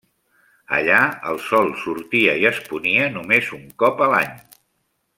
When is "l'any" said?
4.15-4.37